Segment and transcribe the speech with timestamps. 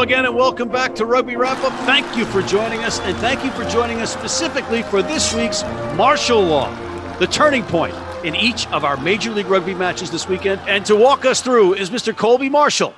[0.00, 1.74] Again, and welcome back to Rugby Wrap Up.
[1.84, 5.62] Thank you for joining us, and thank you for joining us specifically for this week's
[5.94, 6.74] Marshall Law,
[7.18, 10.58] the turning point in each of our Major League Rugby matches this weekend.
[10.66, 12.16] And to walk us through is Mr.
[12.16, 12.94] Colby Marshall.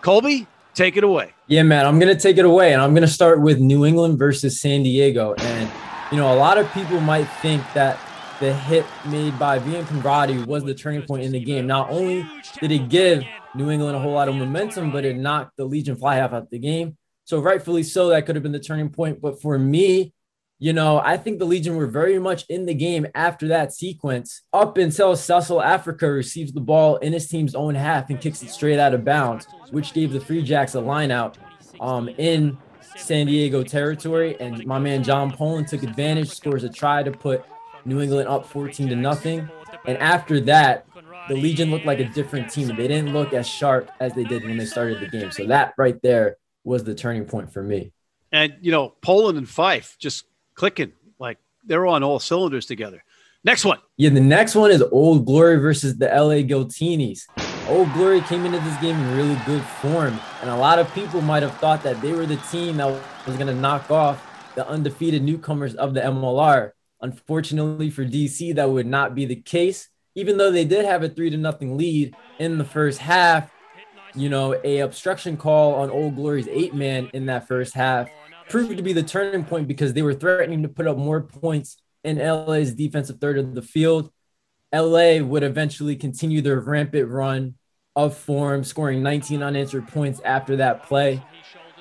[0.00, 1.34] Colby, take it away.
[1.46, 3.84] Yeah, man, I'm going to take it away, and I'm going to start with New
[3.84, 5.34] England versus San Diego.
[5.34, 5.70] And,
[6.10, 7.98] you know, a lot of people might think that
[8.40, 11.66] the hit made by Wian Conradie was the turning point in the game.
[11.66, 12.28] Not only
[12.60, 13.24] did it give
[13.54, 16.42] New England a whole lot of momentum, but it knocked the Legion fly half out
[16.42, 16.96] of the game.
[17.24, 19.20] So rightfully so, that could have been the turning point.
[19.20, 20.12] But for me,
[20.58, 24.42] you know, I think the Legion were very much in the game after that sequence
[24.52, 28.50] up until Cecil Afrika receives the ball in his team's own half and kicks it
[28.50, 31.36] straight out of bounds, which gave the Free Jacks a line out
[31.80, 32.56] um, in
[32.96, 34.38] San Diego territory.
[34.40, 37.44] And my man John Poland took advantage, scores a try to put
[37.86, 39.48] New England up 14 to nothing.
[39.86, 40.86] And after that,
[41.28, 42.68] the Legion looked like a different team.
[42.68, 45.30] They didn't look as sharp as they did when they started the game.
[45.30, 47.92] So that right there was the turning point for me.
[48.32, 53.02] And you know, Poland and Fife just clicking like they're on all cylinders together.
[53.44, 53.78] Next one.
[53.96, 57.22] Yeah, the next one is Old Glory versus the LA Giltinis.
[57.68, 61.20] Old Glory came into this game in really good form, and a lot of people
[61.20, 62.86] might have thought that they were the team that
[63.26, 64.24] was going to knock off
[64.56, 66.72] the undefeated newcomers of the MLR.
[67.00, 69.88] Unfortunately for DC, that would not be the case.
[70.14, 73.50] Even though they did have a three to nothing lead in the first half,
[74.14, 78.08] you know, a obstruction call on Old Glory's eight man in that first half
[78.48, 81.76] proved to be the turning point because they were threatening to put up more points
[82.02, 84.10] in LA's defensive third of the field.
[84.74, 87.54] LA would eventually continue their rampant run
[87.94, 91.22] of form, scoring 19 unanswered points after that play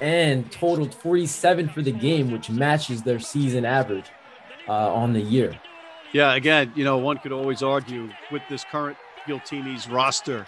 [0.00, 4.06] and totaled 47 for the game, which matches their season average
[4.68, 5.58] uh, on the year.
[6.12, 10.46] Yeah, again, you know, one could always argue with this current Giltini's roster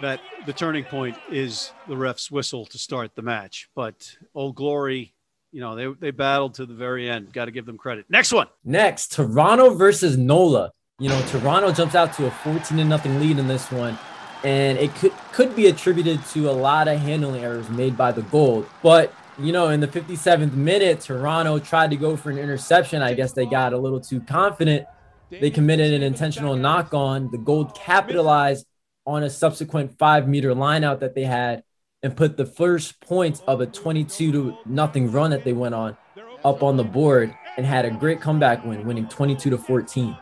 [0.00, 3.68] that the turning point is the ref's whistle to start the match.
[3.74, 5.14] But Old Glory,
[5.52, 7.32] you know, they, they battled to the very end.
[7.32, 8.06] Got to give them credit.
[8.08, 8.48] Next one.
[8.64, 10.72] Next, Toronto versus NOLA.
[10.98, 13.98] You know, Toronto jumps out to a 14 to nothing lead in this one.
[14.42, 18.22] And it could could be attributed to a lot of handling errors made by the
[18.22, 18.66] gold.
[18.82, 23.02] But you know, in the 57th minute, Toronto tried to go for an interception.
[23.02, 24.86] I guess they got a little too confident.
[25.30, 27.30] They committed an intentional knock on.
[27.30, 28.66] The gold capitalized
[29.06, 31.62] on a subsequent five meter line out that they had
[32.02, 35.96] and put the first points of a 22 to nothing run that they went on
[36.44, 40.16] up on the board and had a great comeback win, winning 22 to 14.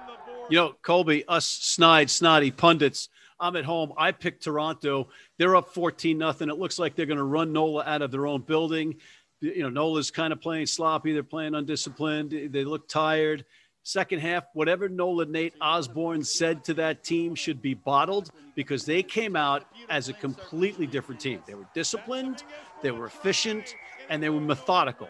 [0.50, 3.10] You know, Colby, us snide, snotty pundits.
[3.38, 3.92] I'm at home.
[3.96, 5.08] I picked Toronto.
[5.36, 6.48] They're up 14 nothing.
[6.48, 8.96] It looks like they're going to run Nola out of their own building.
[9.40, 11.12] You know, Nola's kind of playing sloppy.
[11.12, 12.50] They're playing undisciplined.
[12.50, 13.44] They look tired.
[13.82, 19.02] Second half, whatever Nola Nate Osborne said to that team should be bottled because they
[19.02, 21.42] came out as a completely different team.
[21.46, 22.42] They were disciplined,
[22.82, 23.74] they were efficient,
[24.10, 25.08] and they were methodical.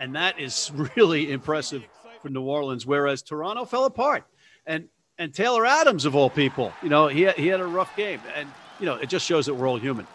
[0.00, 1.84] And that is really impressive
[2.22, 4.24] for New Orleans, whereas Toronto fell apart.
[4.66, 4.88] And
[5.18, 8.20] and Taylor Adams, of all people, you know, he, he had a rough game.
[8.34, 8.48] And,
[8.80, 10.06] you know, it just shows that we're all human.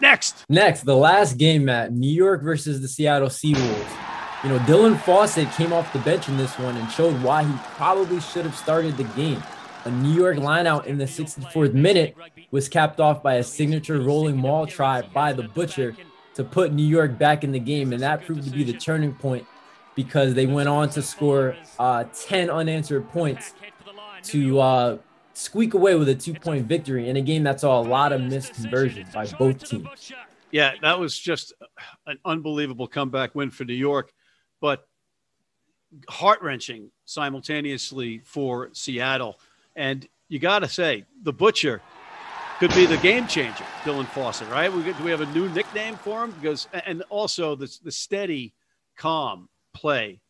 [0.00, 0.44] Next.
[0.48, 3.96] Next, the last game, Matt New York versus the Seattle Seawolves.
[4.42, 7.52] You know, Dylan Fawcett came off the bench in this one and showed why he
[7.76, 9.42] probably should have started the game.
[9.84, 12.16] A New York lineout in the 64th minute
[12.50, 15.94] was capped off by a signature rolling maul try by the Butcher
[16.34, 17.92] to put New York back in the game.
[17.92, 19.46] And that proved to be the turning point
[19.94, 23.54] because they went on to score uh, 10 unanswered points
[24.24, 24.98] to uh,
[25.34, 28.20] squeak away with a two point victory in a game that saw a lot of
[28.20, 30.12] missed conversions by both teams.
[30.50, 31.52] Yeah, that was just
[32.06, 34.12] an unbelievable comeback win for New York
[34.60, 34.86] but
[36.08, 39.40] heart wrenching simultaneously for Seattle.
[39.74, 41.82] And you got to say, the Butcher
[42.58, 44.72] could be the game changer, Dylan Fawcett, right?
[44.72, 46.32] We, do we have a new nickname for him?
[46.32, 48.54] Because, and also the, the steady,
[48.96, 50.20] calm play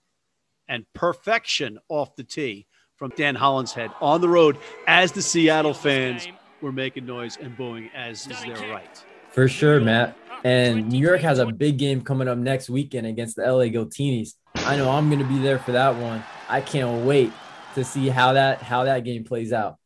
[0.69, 2.67] and perfection off the tee
[3.01, 6.29] from Dan Hollinshead on the road as the Seattle fans
[6.61, 9.05] were making noise and booing, as is their right.
[9.31, 10.19] For sure, Matt.
[10.45, 14.35] And New York has a big game coming up next weekend against the LA Giltinis.
[14.55, 16.23] I know I'm going to be there for that one.
[16.51, 17.33] I can't wait
[17.75, 19.79] to see how that how that game plays out.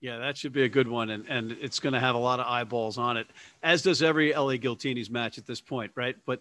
[0.00, 2.38] Yeah, that should be a good one, and and it's going to have a lot
[2.38, 3.26] of eyeballs on it,
[3.64, 6.16] as does every LA Giltinis match at this point, right?
[6.24, 6.40] But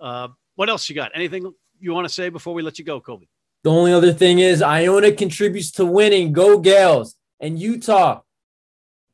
[0.00, 1.12] uh, what else you got?
[1.14, 3.28] Anything you want to say before we let you go, Colby?
[3.66, 6.32] The only other thing is Iona contributes to winning.
[6.32, 8.20] Go Gaels and Utah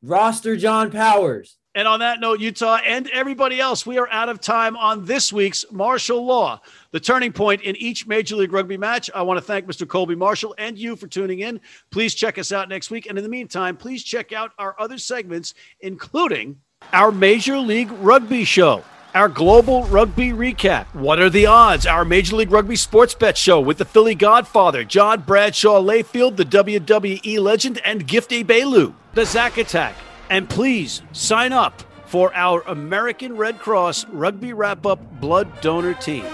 [0.03, 1.57] roster John Powers.
[1.73, 5.33] And on that note, Utah and everybody else, we are out of time on this
[5.33, 6.61] week's Marshall Law,
[6.91, 9.09] the turning point in each Major League Rugby match.
[9.15, 9.87] I want to thank Mr.
[9.87, 11.59] Colby Marshall and you for tuning in.
[11.89, 13.07] Please check us out next week.
[13.07, 16.57] And in the meantime, please check out our other segments, including
[16.91, 18.83] our Major League Rugby show.
[19.13, 20.85] Our global rugby recap.
[20.93, 21.85] What are the odds?
[21.85, 26.45] Our Major League Rugby sports bet show with the Philly Godfather, John Bradshaw Layfield, the
[26.45, 28.93] WWE legend, and Gifty Bailu.
[29.13, 29.95] The Zack Attack.
[30.29, 36.25] And please sign up for our American Red Cross Rugby Wrap Up Blood Donor Team.